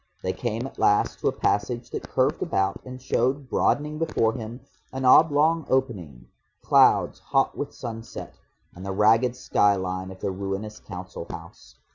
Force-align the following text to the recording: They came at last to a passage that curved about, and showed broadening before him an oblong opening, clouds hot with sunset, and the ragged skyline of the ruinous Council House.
They 0.23 0.33
came 0.33 0.65
at 0.65 0.79
last 0.79 1.19
to 1.19 1.27
a 1.27 1.31
passage 1.31 1.91
that 1.91 2.09
curved 2.09 2.41
about, 2.41 2.81
and 2.83 2.99
showed 2.99 3.47
broadening 3.51 3.99
before 3.99 4.33
him 4.33 4.61
an 4.91 5.05
oblong 5.05 5.67
opening, 5.69 6.25
clouds 6.63 7.19
hot 7.19 7.55
with 7.55 7.71
sunset, 7.71 8.33
and 8.73 8.83
the 8.83 8.93
ragged 8.93 9.35
skyline 9.35 10.09
of 10.09 10.19
the 10.19 10.31
ruinous 10.31 10.79
Council 10.79 11.27
House. 11.29 11.75